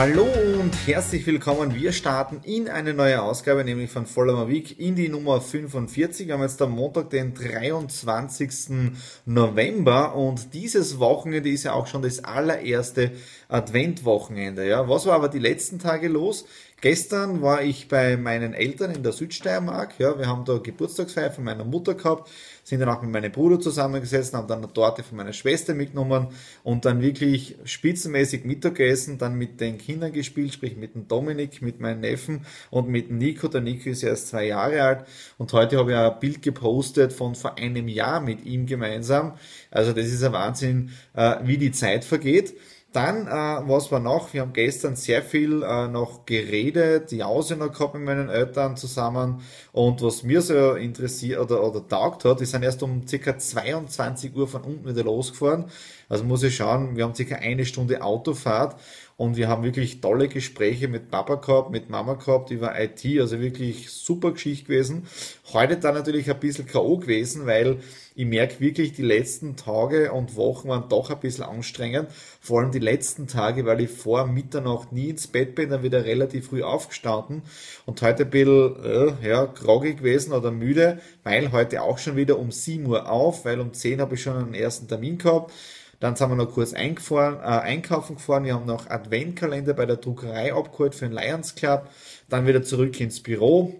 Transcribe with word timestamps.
Hallo 0.00 0.26
und 0.58 0.72
herzlich 0.86 1.26
willkommen. 1.26 1.74
Wir 1.74 1.92
starten 1.92 2.40
in 2.42 2.70
eine 2.70 2.94
neue 2.94 3.20
Ausgabe, 3.20 3.64
nämlich 3.64 3.90
von 3.90 4.06
Follower 4.06 4.48
Week 4.48 4.80
in 4.80 4.94
die 4.94 5.10
Nummer 5.10 5.42
45. 5.42 6.26
Wir 6.26 6.32
haben 6.32 6.40
jetzt 6.40 6.62
am 6.62 6.70
Montag, 6.70 7.10
den 7.10 7.34
23. 7.34 8.88
November 9.26 10.14
und 10.14 10.54
dieses 10.54 11.00
Wochenende 11.00 11.50
ist 11.50 11.64
ja 11.64 11.74
auch 11.74 11.86
schon 11.86 12.00
das 12.00 12.24
allererste 12.24 13.12
Adventwochenende. 13.50 14.66
Ja, 14.66 14.88
was 14.88 15.04
war 15.04 15.16
aber 15.16 15.28
die 15.28 15.38
letzten 15.38 15.78
Tage 15.78 16.08
los? 16.08 16.46
Gestern 16.82 17.42
war 17.42 17.62
ich 17.62 17.88
bei 17.88 18.16
meinen 18.16 18.54
Eltern 18.54 18.90
in 18.92 19.02
der 19.02 19.12
Südsteiermark. 19.12 19.98
Ja, 19.98 20.18
wir 20.18 20.26
haben 20.26 20.46
da 20.46 20.56
Geburtstagsfeier 20.56 21.30
von 21.30 21.44
meiner 21.44 21.64
Mutter 21.64 21.92
gehabt, 21.94 22.30
sind 22.64 22.80
dann 22.80 22.88
auch 22.88 23.02
mit 23.02 23.10
meinem 23.10 23.30
Bruder 23.30 23.60
zusammengesessen, 23.60 24.38
haben 24.38 24.48
dann 24.48 24.64
eine 24.64 24.72
Torte 24.72 25.02
von 25.02 25.18
meiner 25.18 25.34
Schwester 25.34 25.74
mitgenommen 25.74 26.28
und 26.62 26.86
dann 26.86 27.02
wirklich 27.02 27.56
spitzenmäßig 27.64 28.44
Mittagessen, 28.44 29.18
dann 29.18 29.34
mit 29.34 29.60
den 29.60 29.76
Kindern 29.76 30.12
gespielt, 30.12 30.54
sprich 30.54 30.78
mit 30.78 30.94
dem 30.94 31.06
Dominik, 31.06 31.60
mit 31.60 31.80
meinem 31.80 32.00
Neffen 32.00 32.46
und 32.70 32.88
mit 32.88 33.10
Nico. 33.10 33.48
Der 33.48 33.60
Nico 33.60 33.90
ist 33.90 34.02
erst 34.02 34.28
zwei 34.28 34.46
Jahre 34.46 34.82
alt 34.82 35.04
und 35.36 35.52
heute 35.52 35.76
habe 35.76 35.90
ich 35.90 35.98
ein 35.98 36.18
Bild 36.18 36.40
gepostet 36.40 37.12
von 37.12 37.34
vor 37.34 37.58
einem 37.58 37.88
Jahr 37.88 38.22
mit 38.22 38.46
ihm 38.46 38.64
gemeinsam. 38.64 39.34
Also 39.70 39.92
das 39.92 40.06
ist 40.06 40.22
ein 40.22 40.32
Wahnsinn, 40.32 40.92
äh, 41.12 41.36
wie 41.42 41.58
die 41.58 41.72
Zeit 41.72 42.06
vergeht. 42.06 42.54
Dann, 42.92 43.28
äh, 43.28 43.68
was 43.68 43.92
war 43.92 44.00
noch? 44.00 44.32
Wir 44.32 44.40
haben 44.40 44.52
gestern 44.52 44.96
sehr 44.96 45.22
viel 45.22 45.62
äh, 45.62 45.86
noch 45.86 46.26
geredet, 46.26 47.12
die 47.12 47.18
noch 47.18 47.72
gehabt 47.72 47.94
mit 47.94 48.02
meinen 48.02 48.28
Eltern 48.28 48.76
zusammen. 48.76 49.42
Und 49.70 50.02
was 50.02 50.24
mir 50.24 50.42
so 50.42 50.74
interessiert 50.74 51.38
oder, 51.38 51.62
oder 51.62 51.86
taugt 51.86 52.24
hat, 52.24 52.40
die 52.40 52.46
sind 52.46 52.64
erst 52.64 52.82
um 52.82 53.06
circa 53.06 53.38
22 53.38 54.34
Uhr 54.34 54.48
von 54.48 54.62
unten 54.62 54.88
wieder 54.88 55.04
losgefahren. 55.04 55.66
Also 56.08 56.24
muss 56.24 56.42
ich 56.42 56.56
schauen, 56.56 56.96
wir 56.96 57.04
haben 57.04 57.14
circa 57.14 57.36
eine 57.36 57.64
Stunde 57.64 58.02
Autofahrt 58.02 58.74
und 59.20 59.36
wir 59.36 59.48
haben 59.48 59.62
wirklich 59.62 60.00
tolle 60.00 60.28
Gespräche 60.28 60.88
mit 60.88 61.10
Papa 61.10 61.34
gehabt, 61.34 61.70
mit 61.70 61.90
Mama 61.90 62.14
gehabt 62.14 62.50
über 62.50 62.80
IT, 62.80 63.04
also 63.20 63.38
wirklich 63.38 63.90
super 63.90 64.32
Geschichte 64.32 64.68
gewesen. 64.68 65.06
Heute 65.52 65.76
dann 65.76 65.92
natürlich 65.92 66.30
ein 66.30 66.40
bisschen 66.40 66.66
K.O. 66.66 66.96
gewesen, 66.96 67.44
weil 67.44 67.80
ich 68.14 68.24
merke 68.24 68.60
wirklich, 68.60 68.94
die 68.94 69.02
letzten 69.02 69.56
Tage 69.56 70.10
und 70.10 70.36
Wochen 70.36 70.70
waren 70.70 70.88
doch 70.88 71.10
ein 71.10 71.20
bisschen 71.20 71.44
anstrengend. 71.44 72.08
Vor 72.40 72.60
allem 72.60 72.70
die 72.70 72.78
letzten 72.78 73.26
Tage, 73.26 73.66
weil 73.66 73.82
ich 73.82 73.90
vor 73.90 74.26
Mitternacht 74.26 74.90
nie 74.90 75.10
ins 75.10 75.26
Bett 75.26 75.54
bin, 75.54 75.68
dann 75.68 75.82
wieder 75.82 76.06
relativ 76.06 76.46
früh 76.46 76.62
aufgestanden 76.62 77.42
und 77.84 78.00
heute 78.00 78.22
ein 78.22 78.30
bisschen, 78.30 78.82
äh, 78.82 79.28
ja, 79.28 79.44
groggy 79.44 79.96
gewesen 79.96 80.32
oder 80.32 80.50
müde, 80.50 80.98
weil 81.24 81.52
heute 81.52 81.82
auch 81.82 81.98
schon 81.98 82.16
wieder 82.16 82.38
um 82.38 82.50
7 82.50 82.86
Uhr 82.86 83.10
auf, 83.10 83.44
weil 83.44 83.60
um 83.60 83.74
10 83.74 84.00
habe 84.00 84.14
ich 84.14 84.22
schon 84.22 84.38
einen 84.38 84.54
ersten 84.54 84.88
Termin 84.88 85.18
gehabt. 85.18 85.52
Dann 86.00 86.16
sind 86.16 86.30
wir 86.30 86.36
noch 86.36 86.52
kurz 86.52 86.72
eingefahren, 86.72 87.36
äh, 87.40 87.62
einkaufen 87.62 88.16
gefahren. 88.16 88.44
Wir 88.44 88.54
haben 88.54 88.66
noch 88.66 88.88
Adventkalender 88.88 89.74
bei 89.74 89.86
der 89.86 89.96
Druckerei 89.96 90.54
abgeholt 90.54 90.94
für 90.94 91.06
den 91.06 91.12
Lions 91.12 91.54
Club. 91.54 91.88
Dann 92.28 92.46
wieder 92.46 92.62
zurück 92.62 92.98
ins 93.00 93.22
Büro. 93.22 93.74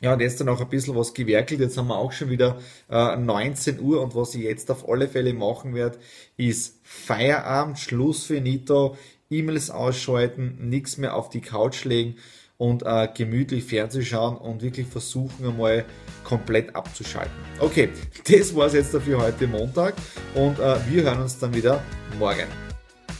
Ja, 0.00 0.14
und 0.14 0.20
jetzt 0.20 0.40
dann 0.40 0.48
auch 0.48 0.60
ein 0.60 0.68
bisschen 0.68 0.96
was 0.96 1.14
gewerkelt. 1.14 1.60
Jetzt 1.60 1.78
haben 1.78 1.86
wir 1.86 1.96
auch 1.96 2.10
schon 2.10 2.28
wieder 2.28 2.58
äh, 2.90 3.16
19 3.16 3.80
Uhr 3.80 4.02
und 4.02 4.16
was 4.16 4.34
ich 4.34 4.42
jetzt 4.42 4.68
auf 4.72 4.88
alle 4.88 5.06
Fälle 5.06 5.32
machen 5.32 5.74
werde, 5.74 5.98
ist 6.36 6.80
Feierabend, 6.82 7.78
Schluss 7.78 8.24
für 8.24 8.40
Nito, 8.40 8.96
E-Mails 9.30 9.70
ausschalten, 9.70 10.58
nichts 10.68 10.98
mehr 10.98 11.14
auf 11.14 11.30
die 11.30 11.40
Couch 11.40 11.84
legen 11.84 12.16
und 12.62 12.84
äh, 12.84 13.08
gemütlich 13.12 13.64
Fernsehen 13.64 14.04
schauen 14.04 14.36
und 14.36 14.62
wirklich 14.62 14.86
versuchen 14.86 15.44
einmal 15.44 15.84
komplett 16.22 16.76
abzuschalten. 16.76 17.32
Okay, 17.58 17.88
das 18.30 18.54
war's 18.54 18.72
jetzt 18.74 18.94
dafür 18.94 19.20
heute 19.20 19.48
Montag 19.48 19.94
und 20.36 20.60
äh, 20.60 20.76
wir 20.88 21.02
hören 21.02 21.22
uns 21.22 21.36
dann 21.40 21.52
wieder 21.52 21.82
morgen. 22.20 22.71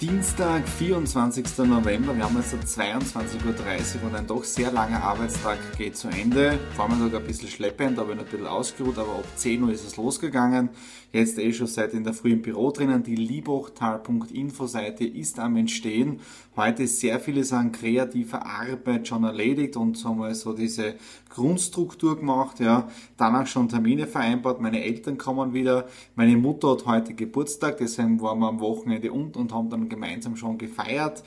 Dienstag, 0.02 0.68
24. 0.68 1.58
November. 1.58 2.16
Wir 2.16 2.24
haben 2.24 2.34
jetzt 2.34 2.52
22.30 2.76 4.02
Uhr 4.02 4.08
und 4.08 4.16
ein 4.16 4.26
doch 4.26 4.42
sehr 4.42 4.72
langer 4.72 5.00
Arbeitstag 5.00 5.58
geht 5.78 5.96
zu 5.96 6.08
Ende. 6.08 6.58
Vormittag 6.74 7.20
ein 7.20 7.24
bisschen 7.24 7.48
schleppend, 7.48 8.00
aber 8.00 8.10
ein 8.10 8.18
bisschen 8.18 8.48
ausgeruht, 8.48 8.98
aber 8.98 9.12
ab 9.12 9.26
10 9.36 9.62
Uhr 9.62 9.70
ist 9.70 9.86
es 9.86 9.96
losgegangen. 9.96 10.70
Jetzt 11.12 11.38
eh 11.38 11.52
schon 11.52 11.68
seit 11.68 11.92
in 11.92 12.02
der 12.02 12.14
Früh 12.14 12.32
im 12.32 12.42
Büro 12.42 12.72
drinnen. 12.72 13.04
Die 13.04 13.14
liebochtal.info 13.14 14.66
Seite 14.66 15.04
ist 15.04 15.38
am 15.38 15.56
Entstehen. 15.56 16.18
Heute 16.56 16.82
ist 16.82 16.98
sehr 16.98 17.20
vieles 17.20 17.52
an 17.52 17.70
kreativer 17.70 18.44
Arbeit 18.44 19.06
schon 19.06 19.22
erledigt 19.22 19.76
und 19.76 19.96
so 19.96 20.14
mal 20.14 20.34
so 20.34 20.52
diese 20.52 20.94
Grundstruktur 21.28 22.18
gemacht, 22.18 22.60
ja. 22.60 22.88
Danach 23.16 23.46
schon 23.46 23.68
Termine 23.68 24.06
vereinbart. 24.06 24.60
Meine 24.60 24.82
Eltern 24.82 25.16
kommen 25.16 25.54
wieder. 25.54 25.86
Meine 26.16 26.36
Mutter 26.36 26.72
hat 26.72 26.86
heute 26.86 27.14
Geburtstag, 27.14 27.76
deswegen 27.76 28.20
waren 28.20 28.40
wir 28.40 28.48
am 28.48 28.60
Wochenende 28.60 29.12
und 29.12 29.36
und 29.36 29.52
haben 29.52 29.70
dann 29.70 29.91
gemeinsam 29.92 30.36
schon 30.36 30.58
gefeiert. 30.58 31.22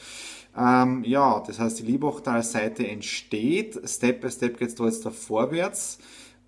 Ähm, 0.57 1.03
ja, 1.03 1.43
das 1.45 1.59
heißt, 1.59 1.79
die 1.79 1.83
Liebachtal-Seite 1.83 2.87
entsteht. 2.87 3.79
Step 3.87 4.21
by 4.21 4.31
Step 4.31 4.57
geht 4.57 4.69
es 4.69 4.75
da 4.75 4.85
jetzt 4.85 5.05
da 5.05 5.11
vorwärts. 5.11 5.99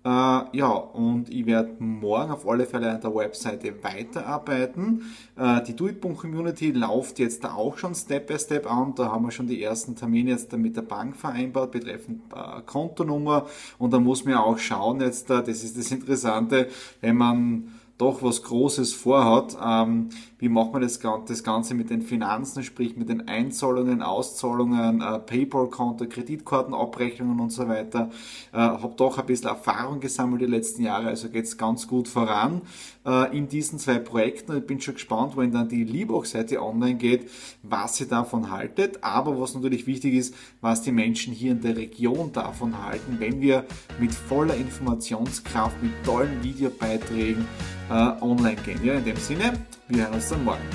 Äh, 0.04 0.08
ja, 0.56 0.68
und 0.68 1.28
ich 1.28 1.44
werde 1.44 1.74
morgen 1.80 2.30
auf 2.30 2.48
alle 2.48 2.66
Fälle 2.66 2.90
an 2.90 3.00
der 3.00 3.14
Webseite 3.14 3.74
weiterarbeiten. 3.82 5.02
Äh, 5.36 5.62
die 5.64 5.74
Do-It-Community 5.74 6.70
läuft 6.70 7.18
jetzt 7.18 7.44
da 7.44 7.54
auch 7.54 7.76
schon 7.76 7.94
Step 7.94 8.28
by 8.28 8.38
Step 8.38 8.70
an. 8.70 8.94
Da 8.94 9.10
haben 9.12 9.24
wir 9.24 9.32
schon 9.32 9.48
die 9.48 9.62
ersten 9.62 9.96
Termine 9.96 10.30
jetzt 10.30 10.56
mit 10.56 10.76
der 10.76 10.82
Bank 10.82 11.16
vereinbart, 11.16 11.72
betreffend 11.72 12.22
äh, 12.32 12.62
Kontonummer. 12.64 13.46
Und 13.78 13.92
da 13.92 13.98
muss 13.98 14.24
man 14.24 14.34
auch 14.34 14.58
schauen 14.58 15.00
jetzt, 15.00 15.28
das 15.28 15.48
ist 15.48 15.76
das 15.76 15.90
Interessante, 15.90 16.68
wenn 17.00 17.16
man 17.16 17.68
doch 17.98 18.22
was 18.22 18.44
Großes 18.44 18.94
vorhat. 18.94 19.56
Ähm, 19.62 20.10
wie 20.38 20.48
macht 20.48 20.72
man 20.72 20.82
das, 20.82 21.00
das, 21.26 21.42
Ganze 21.42 21.74
mit 21.74 21.90
den 21.90 22.00
Finanzen, 22.00 22.62
sprich 22.62 22.96
mit 22.96 23.08
den 23.08 23.26
Einzahlungen, 23.26 24.02
Auszahlungen, 24.02 25.00
äh, 25.00 25.18
PayPal-Konto, 25.18 26.06
Kreditkartenabrechnungen 26.06 27.40
und 27.40 27.50
so 27.50 27.66
weiter. 27.68 28.10
Äh, 28.52 28.58
habe 28.58 28.94
doch 28.96 29.18
ein 29.18 29.26
bisschen 29.26 29.48
Erfahrung 29.48 29.98
gesammelt 29.98 30.42
die 30.42 30.46
letzten 30.46 30.82
Jahre, 30.84 31.08
also 31.08 31.28
geht 31.28 31.46
es 31.46 31.58
ganz 31.58 31.88
gut 31.88 32.06
voran 32.06 32.62
äh, 33.04 33.36
in 33.36 33.48
diesen 33.48 33.80
zwei 33.80 33.98
Projekten. 33.98 34.56
Ich 34.56 34.66
bin 34.66 34.80
schon 34.80 34.94
gespannt, 34.94 35.36
wenn 35.36 35.50
dann 35.50 35.68
die 35.68 35.82
Liebach-Seite 35.82 36.62
online 36.62 36.94
geht, 36.94 37.28
was 37.64 38.00
ihr 38.00 38.06
davon 38.06 38.52
haltet. 38.52 39.02
Aber 39.02 39.40
was 39.40 39.54
natürlich 39.54 39.88
wichtig 39.88 40.14
ist, 40.14 40.34
was 40.60 40.82
die 40.82 40.92
Menschen 40.92 41.32
hier 41.32 41.52
in 41.52 41.62
der 41.62 41.76
Region 41.76 42.32
davon 42.32 42.84
halten, 42.84 43.16
wenn 43.18 43.40
wir 43.40 43.64
mit 43.98 44.14
voller 44.14 44.54
Informationskraft, 44.54 45.82
mit 45.82 45.92
tollen 46.04 46.44
Videobeiträgen 46.44 47.46
äh, 47.90 48.22
online 48.22 48.56
gehen. 48.56 48.84
Ja, 48.84 48.94
in 48.94 49.04
dem 49.04 49.16
Sinne, 49.16 49.52
wir 49.88 50.04
hören 50.04 50.14
uns 50.14 50.28
dann 50.28 50.44
morgen. 50.44 50.68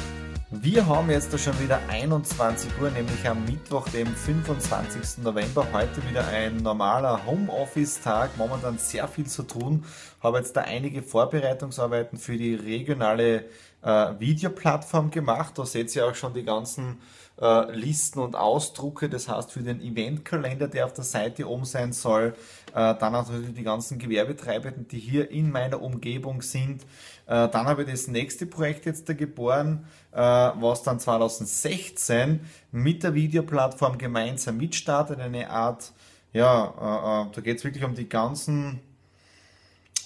Wir 0.62 0.86
haben 0.86 1.10
jetzt 1.10 1.38
schon 1.40 1.60
wieder 1.60 1.80
21 1.90 2.70
Uhr, 2.80 2.92
nämlich 2.92 3.28
am 3.28 3.44
Mittwoch, 3.44 3.90
dem 3.90 4.08
25. 4.08 5.24
November. 5.24 5.66
Heute 5.74 6.08
wieder 6.08 6.28
ein 6.28 6.58
normaler 6.58 7.26
Homeoffice-Tag. 7.26 8.38
Momentan 8.38 8.78
sehr 8.78 9.08
viel 9.08 9.26
zu 9.26 9.44
tun. 9.44 9.84
Habe 10.24 10.38
jetzt 10.38 10.56
da 10.56 10.62
einige 10.62 11.04
Vorbereitungsarbeiten 11.04 12.18
für 12.18 12.38
die 12.38 12.56
regionale 12.56 13.44
äh, 13.82 14.14
Videoplattform 14.20 15.12
gemacht. 15.12 15.58
Da 15.58 15.66
seht 15.66 15.94
ihr 15.96 16.08
auch 16.08 16.16
schon 16.16 16.34
die 16.34 16.46
ganzen 16.46 17.02
äh, 17.42 17.72
Listen 17.76 18.20
und 18.20 18.36
Ausdrucke. 18.36 19.10
Das 19.10 19.28
heißt 19.28 19.52
für 19.52 19.64
den 19.64 19.82
Eventkalender, 19.82 20.70
der 20.70 20.86
auf 20.86 20.94
der 20.94 21.04
Seite 21.04 21.50
oben 21.50 21.66
sein 21.66 21.92
soll. 21.92 22.36
Äh, 22.70 22.96
dann 22.96 23.12
natürlich 23.12 23.54
die 23.54 23.64
ganzen 23.64 24.00
Gewerbetreibenden, 24.00 24.88
die 24.88 25.00
hier 25.00 25.30
in 25.30 25.52
meiner 25.52 25.82
Umgebung 25.82 26.42
sind. 26.42 26.84
Äh, 27.26 27.50
dann 27.50 27.66
habe 27.66 27.84
ich 27.84 27.92
das 27.92 28.08
nächste 28.08 28.46
Projekt 28.46 28.86
jetzt 28.86 29.10
da 29.10 29.14
geboren, 29.14 29.86
äh, 30.14 30.18
was 30.18 30.84
dann 30.84 31.02
2016 31.02 32.40
mit 32.72 33.04
der 33.04 33.14
Videoplattform 33.14 33.98
gemeinsam 33.98 34.56
mitstartet. 34.56 35.20
Eine 35.20 35.50
Art, 35.50 35.92
ja, 36.32 36.66
äh, 36.66 37.28
äh 37.28 37.32
da 37.34 37.42
geht 37.42 37.58
es 37.58 37.64
wirklich 37.66 37.84
um 37.84 37.94
die 37.94 38.08
ganzen 38.08 38.80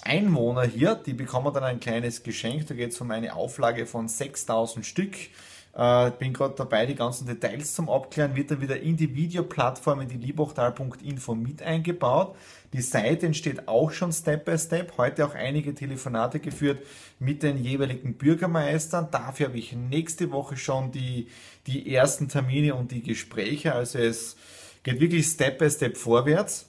Einwohner 0.02 0.64
hier, 0.64 0.94
die 0.94 1.12
bekommen 1.12 1.52
dann 1.52 1.64
ein 1.64 1.80
kleines 1.80 2.22
Geschenk. 2.22 2.66
Da 2.66 2.74
geht 2.74 2.92
es 2.92 3.00
um 3.00 3.10
eine 3.10 3.34
Auflage 3.34 3.86
von 3.86 4.08
6000 4.08 4.84
Stück. 4.84 5.16
Äh, 5.78 6.10
bin 6.18 6.32
gerade 6.32 6.54
dabei, 6.56 6.86
die 6.86 6.96
ganzen 6.96 7.26
Details 7.26 7.74
zum 7.74 7.88
Abklären. 7.88 8.34
Wird 8.34 8.50
dann 8.50 8.60
wieder 8.60 8.80
in 8.80 8.96
die 8.96 9.14
Videoplattform, 9.14 10.00
in 10.00 10.08
die 10.08 10.16
liebachtal.info 10.16 11.34
mit 11.34 11.62
eingebaut. 11.62 12.34
Die 12.72 12.82
Seite 12.82 13.26
entsteht 13.26 13.68
auch 13.68 13.92
schon 13.92 14.12
Step 14.12 14.44
by 14.44 14.58
Step. 14.58 14.98
Heute 14.98 15.24
auch 15.24 15.34
einige 15.34 15.74
Telefonate 15.74 16.40
geführt 16.40 16.84
mit 17.18 17.42
den 17.42 17.58
jeweiligen 17.58 18.14
Bürgermeistern. 18.14 19.08
Dafür 19.10 19.48
habe 19.48 19.58
ich 19.58 19.72
nächste 19.72 20.32
Woche 20.32 20.56
schon 20.56 20.90
die, 20.90 21.28
die 21.66 21.94
ersten 21.94 22.28
Termine 22.28 22.74
und 22.74 22.90
die 22.90 23.02
Gespräche. 23.02 23.74
Also 23.74 23.98
es 23.98 24.36
geht 24.82 25.00
wirklich 25.00 25.26
Step 25.26 25.58
by 25.58 25.70
Step 25.70 25.96
vorwärts. 25.96 26.68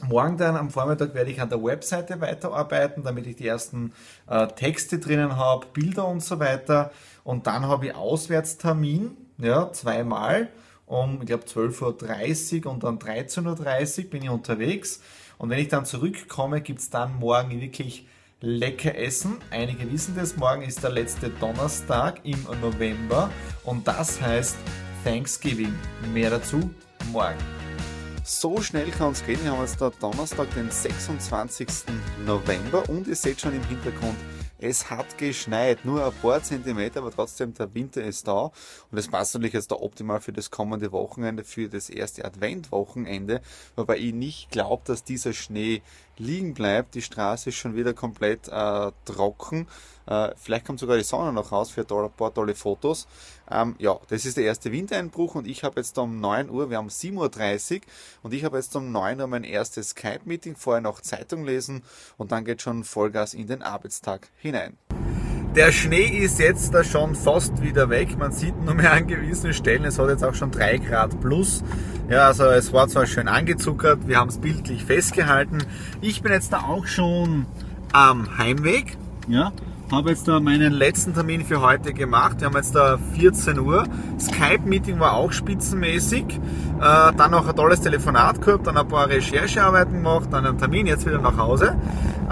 Morgen 0.00 0.36
dann 0.36 0.56
am 0.56 0.70
Vormittag 0.70 1.14
werde 1.14 1.30
ich 1.30 1.40
an 1.40 1.48
der 1.48 1.62
Webseite 1.62 2.20
weiterarbeiten, 2.20 3.02
damit 3.02 3.26
ich 3.26 3.36
die 3.36 3.46
ersten 3.46 3.92
äh, 4.28 4.46
Texte 4.48 4.98
drinnen 4.98 5.36
habe, 5.36 5.66
Bilder 5.72 6.08
und 6.08 6.22
so 6.22 6.40
weiter. 6.40 6.90
Und 7.24 7.46
dann 7.46 7.66
habe 7.66 7.86
ich 7.86 7.94
Auswärtstermin, 7.94 9.16
ja, 9.38 9.72
zweimal 9.72 10.48
um, 10.86 11.20
ich 11.20 11.26
glaube, 11.26 11.44
12.30 11.44 12.66
Uhr 12.66 12.72
und 12.72 12.84
dann 12.84 12.98
13.30 12.98 14.04
Uhr 14.04 14.10
bin 14.10 14.22
ich 14.22 14.30
unterwegs. 14.30 15.00
Und 15.38 15.50
wenn 15.50 15.58
ich 15.58 15.68
dann 15.68 15.86
zurückkomme, 15.86 16.60
gibt 16.60 16.80
es 16.80 16.90
dann 16.90 17.18
morgen 17.18 17.60
wirklich 17.60 18.06
lecker 18.40 18.94
Essen. 18.96 19.38
Einige 19.50 19.90
wissen 19.90 20.14
das, 20.16 20.36
morgen 20.36 20.62
ist 20.62 20.82
der 20.82 20.90
letzte 20.90 21.30
Donnerstag 21.30 22.20
im 22.24 22.46
November 22.60 23.30
und 23.64 23.86
das 23.88 24.20
heißt 24.20 24.56
Thanksgiving. 25.04 25.74
Mehr 26.12 26.30
dazu 26.30 26.70
morgen. 27.12 27.61
So 28.34 28.62
schnell 28.62 28.90
kann 28.90 29.12
es 29.12 29.24
gehen. 29.26 29.38
Wir 29.44 29.52
haben 29.52 29.60
jetzt 29.60 29.78
da 29.78 29.90
Donnerstag, 29.90 30.52
den 30.54 30.70
26. 30.70 31.68
November 32.24 32.88
und 32.88 33.06
ihr 33.06 33.14
seht 33.14 33.42
schon 33.42 33.54
im 33.54 33.62
Hintergrund, 33.64 34.16
es 34.58 34.88
hat 34.90 35.18
geschneit, 35.18 35.84
nur 35.84 36.04
ein 36.04 36.12
paar 36.12 36.42
Zentimeter, 36.42 37.00
aber 37.00 37.10
trotzdem 37.10 37.52
der 37.52 37.74
Winter 37.74 38.02
ist 38.02 38.26
da 38.26 38.50
und 38.90 38.98
es 38.98 39.08
passt 39.08 39.34
natürlich 39.34 39.52
jetzt 39.52 39.70
da 39.70 39.76
optimal 39.76 40.20
für 40.20 40.32
das 40.32 40.50
kommende 40.50 40.92
Wochenende, 40.92 41.44
für 41.44 41.68
das 41.68 41.90
erste 41.90 42.24
Adventwochenende, 42.24 43.42
wobei 43.76 43.98
ich 43.98 44.14
nicht 44.14 44.50
glaube, 44.50 44.82
dass 44.86 45.04
dieser 45.04 45.34
Schnee 45.34 45.82
liegen 46.18 46.54
bleibt. 46.54 46.94
Die 46.94 47.02
Straße 47.02 47.50
ist 47.50 47.56
schon 47.56 47.74
wieder 47.74 47.94
komplett 47.94 48.48
äh, 48.48 48.92
trocken. 49.04 49.66
Äh, 50.06 50.30
vielleicht 50.36 50.66
kommt 50.66 50.80
sogar 50.80 50.96
die 50.96 51.04
Sonne 51.04 51.32
noch 51.32 51.52
raus 51.52 51.70
für 51.70 51.82
ein 51.82 52.10
paar 52.16 52.34
tolle 52.34 52.54
Fotos. 52.54 53.06
Ähm, 53.50 53.76
ja, 53.78 53.98
das 54.08 54.24
ist 54.24 54.36
der 54.36 54.44
erste 54.44 54.72
Wintereinbruch 54.72 55.34
und 55.34 55.46
ich 55.46 55.64
habe 55.64 55.80
jetzt 55.80 55.96
um 55.98 56.20
9 56.20 56.50
Uhr, 56.50 56.70
wir 56.70 56.78
haben 56.78 56.88
7.30 56.88 57.74
Uhr 57.74 57.80
und 58.22 58.34
ich 58.34 58.44
habe 58.44 58.56
jetzt 58.56 58.74
um 58.74 58.90
9 58.90 59.20
Uhr 59.20 59.26
mein 59.26 59.44
erstes 59.44 59.90
Skype-Meeting, 59.90 60.56
vorher 60.56 60.80
noch 60.80 61.00
Zeitung 61.00 61.44
lesen 61.44 61.82
und 62.16 62.32
dann 62.32 62.44
geht 62.44 62.62
schon 62.62 62.84
Vollgas 62.84 63.34
in 63.34 63.46
den 63.46 63.62
Arbeitstag 63.62 64.28
hinein. 64.36 64.76
Der 65.54 65.70
Schnee 65.70 66.06
ist 66.06 66.38
jetzt 66.38 66.72
da 66.72 66.82
schon 66.82 67.14
fast 67.14 67.60
wieder 67.60 67.90
weg. 67.90 68.16
Man 68.16 68.32
sieht 68.32 68.58
nur 68.62 68.72
mehr 68.72 68.90
an 68.90 69.06
gewissen 69.06 69.52
Stellen, 69.52 69.84
es 69.84 69.98
hat 69.98 70.08
jetzt 70.08 70.24
auch 70.24 70.34
schon 70.34 70.50
3 70.50 70.78
Grad 70.78 71.20
plus. 71.20 71.62
Ja, 72.12 72.26
also 72.26 72.44
es 72.44 72.74
war 72.74 72.88
zwar 72.88 73.06
schön 73.06 73.26
angezuckert, 73.26 74.06
wir 74.06 74.18
haben 74.18 74.28
es 74.28 74.36
bildlich 74.36 74.84
festgehalten. 74.84 75.64
Ich 76.02 76.20
bin 76.20 76.30
jetzt 76.30 76.52
da 76.52 76.58
auch 76.58 76.86
schon 76.86 77.46
am 77.94 78.36
Heimweg. 78.36 78.98
Ja, 79.28 79.50
habe 79.90 80.10
jetzt 80.10 80.28
da 80.28 80.38
meinen 80.38 80.74
letzten 80.74 81.14
Termin 81.14 81.42
für 81.42 81.62
heute 81.62 81.94
gemacht. 81.94 82.40
Wir 82.40 82.48
haben 82.48 82.56
jetzt 82.56 82.74
da 82.74 82.98
14 83.14 83.58
Uhr. 83.58 83.84
Skype-Meeting 84.20 85.00
war 85.00 85.14
auch 85.14 85.32
spitzenmäßig. 85.32 86.24
Äh, 86.82 87.12
dann 87.16 87.30
noch 87.30 87.48
ein 87.48 87.56
tolles 87.56 87.80
Telefonat 87.80 88.42
gehabt, 88.42 88.66
dann 88.66 88.76
ein 88.76 88.88
paar 88.88 89.08
Recherchearbeiten 89.08 89.94
gemacht, 89.94 90.28
dann 90.30 90.44
einen 90.44 90.58
Termin, 90.58 90.86
jetzt 90.86 91.06
wieder 91.06 91.18
nach 91.18 91.38
Hause. 91.38 91.78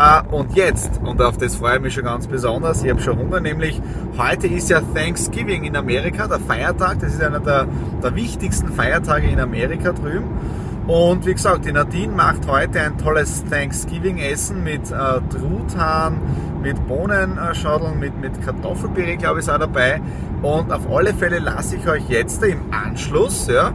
Äh, 0.01 0.23
und 0.31 0.57
jetzt, 0.57 0.99
und 1.05 1.21
auf 1.21 1.37
das 1.37 1.57
freue 1.57 1.77
ich 1.77 1.83
mich 1.83 1.95
schon 1.95 2.05
ganz 2.05 2.27
besonders, 2.27 2.83
ich 2.83 2.91
habe 2.91 3.03
schon 3.03 3.19
Hunger, 3.19 3.41
nämlich 3.41 3.81
heute 4.17 4.47
ist 4.47 4.71
ja 4.71 4.81
Thanksgiving 4.81 5.65
in 5.65 5.77
Amerika, 5.77 6.27
der 6.27 6.41
Feiertag. 6.41 7.01
Das 7.01 7.13
ist 7.13 7.23
einer 7.23 7.41
der, 7.41 7.67
der 8.03 8.15
wichtigsten 8.15 8.73
Feiertage 8.73 9.27
in 9.27 9.39
Amerika 9.39 9.93
drüben. 9.93 10.29
Und 10.87 11.27
wie 11.27 11.35
gesagt, 11.35 11.67
die 11.67 11.73
Nadine 11.73 12.13
macht 12.15 12.49
heute 12.49 12.81
ein 12.81 12.97
tolles 12.97 13.45
Thanksgiving-Essen 13.45 14.65
mit 14.65 14.91
äh, 14.91 15.21
Truthahn, 15.29 16.19
mit 16.63 16.89
Bohnenschaudeln, 16.89 17.99
mit, 17.99 18.19
mit 18.19 18.43
Kartoffelpüree, 18.43 19.17
glaube 19.17 19.41
ich, 19.41 19.47
ist 19.47 19.51
auch 19.51 19.59
dabei. 19.59 20.01
Und 20.41 20.73
auf 20.73 20.91
alle 20.91 21.13
Fälle 21.13 21.39
lasse 21.39 21.77
ich 21.77 21.87
euch 21.87 22.09
jetzt 22.09 22.43
im 22.43 22.61
Anschluss 22.73 23.47
ja, 23.49 23.73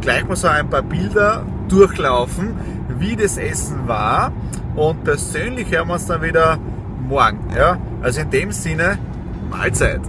gleich 0.00 0.26
mal 0.26 0.34
so 0.34 0.48
ein 0.48 0.68
paar 0.68 0.82
Bilder 0.82 1.44
durchlaufen, 1.68 2.56
wie 2.98 3.14
das 3.14 3.38
Essen 3.38 3.86
war. 3.86 4.32
Und 4.78 5.02
persönlich 5.02 5.72
hören 5.72 5.88
wir 5.88 5.94
uns 5.94 6.06
dann 6.06 6.22
wieder 6.22 6.56
morgen. 6.56 7.52
Ja? 7.52 7.80
Also 8.00 8.20
in 8.20 8.30
dem 8.30 8.52
Sinne, 8.52 8.96
Mahlzeit. 9.50 10.00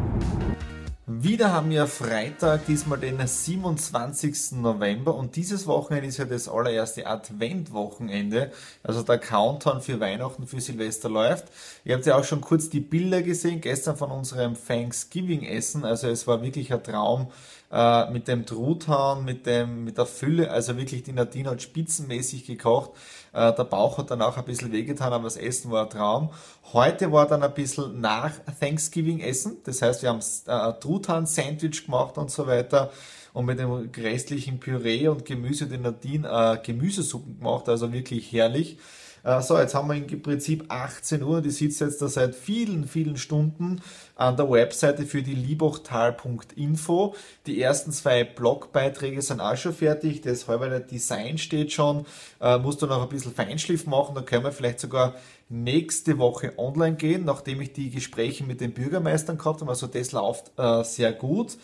Wieder 1.07 1.51
haben 1.51 1.71
wir 1.71 1.87
Freitag, 1.87 2.67
diesmal 2.67 2.99
den 2.99 3.17
27. 3.25 4.51
November 4.61 5.15
und 5.15 5.35
dieses 5.35 5.65
Wochenende 5.65 6.07
ist 6.07 6.17
ja 6.17 6.25
das 6.25 6.47
allererste 6.47 7.07
Adventwochenende, 7.07 8.51
also 8.83 9.01
der 9.01 9.17
Countdown 9.17 9.81
für 9.81 9.99
Weihnachten, 9.99 10.45
für 10.45 10.61
Silvester 10.61 11.09
läuft. 11.09 11.45
Ihr 11.83 11.95
habt 11.95 12.05
ja 12.05 12.15
auch 12.15 12.23
schon 12.23 12.39
kurz 12.39 12.69
die 12.69 12.79
Bilder 12.79 13.23
gesehen, 13.23 13.61
gestern 13.61 13.97
von 13.97 14.11
unserem 14.11 14.53
Thanksgiving-Essen, 14.53 15.83
also 15.83 16.09
es 16.09 16.27
war 16.27 16.43
wirklich 16.43 16.71
ein 16.71 16.83
Traum 16.83 17.31
äh, 17.71 18.09
mit 18.11 18.27
dem 18.27 18.45
Truthahn, 18.45 19.23
mit, 19.25 19.45
dem, 19.45 19.83
mit 19.83 19.97
der 19.97 20.05
Fülle, 20.05 20.51
also 20.51 20.77
wirklich 20.77 21.03
die 21.03 21.13
Nadine 21.13 21.51
hat 21.51 21.61
spitzenmäßig 21.61 22.45
gekocht. 22.45 22.91
Äh, 23.31 23.53
der 23.53 23.63
Bauch 23.63 23.97
hat 23.97 24.11
dann 24.11 24.21
auch 24.21 24.37
ein 24.37 24.45
bisschen 24.45 24.71
wehgetan, 24.71 25.13
aber 25.13 25.25
das 25.25 25.37
Essen 25.37 25.69
war 25.71 25.83
ein 25.83 25.89
Traum. 25.89 26.31
Heute 26.73 27.11
war 27.11 27.27
dann 27.27 27.43
ein 27.43 27.53
bisschen 27.53 28.01
nach 28.01 28.31
Thanksgiving 28.59 29.19
Essen. 29.19 29.57
Das 29.65 29.81
heißt, 29.81 30.01
wir 30.01 30.09
haben 30.09 30.19
äh, 30.19 30.79
Truthahn-Sandwich 30.79 31.85
gemacht 31.85 32.17
und 32.17 32.31
so 32.31 32.47
weiter. 32.47 32.91
Und 33.31 33.45
mit 33.45 33.59
dem 33.59 33.91
restlichen 33.95 34.59
Püree 34.59 35.07
und 35.07 35.23
Gemüse 35.23 35.67
den 35.67 35.83
Nadine 35.83 36.27
äh, 36.27 36.57
Gemüsesuppen 36.65 37.37
gemacht, 37.37 37.69
also 37.69 37.93
wirklich 37.93 38.31
herrlich. 38.31 38.79
Äh, 39.23 39.41
so, 39.41 39.57
jetzt 39.57 39.75
haben 39.75 39.89
wir 39.89 39.95
im 39.95 40.21
Prinzip 40.21 40.65
18 40.69 41.23
Uhr 41.23 41.37
und 41.37 41.45
ich 41.45 41.55
sitze 41.55 41.85
jetzt 41.85 42.01
da 42.01 42.07
seit 42.07 42.35
vielen, 42.35 42.87
vielen 42.87 43.17
Stunden 43.17 43.81
an 44.15 44.37
der 44.37 44.49
Webseite 44.49 45.05
für 45.05 45.21
die 45.21 45.33
liebochtal.info. 45.33 47.15
Die 47.45 47.61
ersten 47.61 47.91
zwei 47.91 48.23
Blogbeiträge 48.23 49.21
sind 49.21 49.41
auch 49.41 49.57
schon 49.57 49.73
fertig. 49.73 50.21
Das 50.21 50.47
halbe 50.47 50.79
Design 50.79 51.37
steht 51.37 51.71
schon. 51.71 52.05
Äh, 52.39 52.57
musst 52.57 52.81
du 52.81 52.87
noch 52.87 53.01
ein 53.01 53.09
bisschen 53.09 53.33
Feinschliff 53.33 53.85
machen. 53.85 54.15
Dann 54.15 54.25
können 54.25 54.43
wir 54.43 54.51
vielleicht 54.51 54.79
sogar 54.79 55.15
nächste 55.49 56.17
Woche 56.17 56.53
online 56.57 56.95
gehen, 56.95 57.25
nachdem 57.25 57.61
ich 57.61 57.73
die 57.73 57.89
Gespräche 57.89 58.43
mit 58.43 58.61
den 58.61 58.73
Bürgermeistern 58.73 59.37
gehabt 59.37 59.61
habe. 59.61 59.71
Also 59.71 59.87
das 59.87 60.11
läuft 60.11 60.51
äh, 60.57 60.83
sehr 60.83 61.13
gut. 61.13 61.57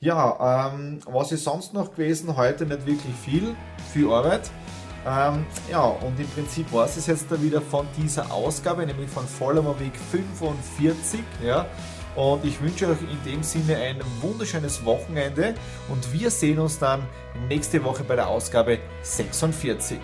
Ja, 0.00 0.70
ähm, 0.72 1.00
was 1.04 1.30
ist 1.30 1.44
sonst 1.44 1.74
noch 1.74 1.92
gewesen? 1.92 2.36
Heute 2.36 2.64
nicht 2.64 2.86
wirklich 2.86 3.14
viel, 3.22 3.54
viel 3.92 4.10
Arbeit. 4.10 4.50
Ähm, 5.06 5.46
ja, 5.70 5.82
und 5.82 6.18
im 6.20 6.28
Prinzip 6.28 6.70
war 6.72 6.84
es 6.84 7.06
jetzt 7.06 7.26
da 7.30 7.40
wieder 7.40 7.62
von 7.62 7.86
dieser 7.96 8.30
Ausgabe, 8.30 8.84
nämlich 8.84 9.08
von 9.08 9.26
Follower 9.26 9.78
Week 9.80 9.94
45. 10.10 11.20
Ja. 11.42 11.66
Und 12.16 12.44
ich 12.44 12.60
wünsche 12.60 12.88
euch 12.88 13.00
in 13.00 13.30
dem 13.30 13.42
Sinne 13.42 13.76
ein 13.76 14.00
wunderschönes 14.20 14.84
Wochenende 14.84 15.54
und 15.88 16.12
wir 16.12 16.30
sehen 16.30 16.58
uns 16.58 16.78
dann 16.78 17.06
nächste 17.48 17.82
Woche 17.84 18.02
bei 18.04 18.16
der 18.16 18.28
Ausgabe 18.28 18.78
46. 19.02 19.98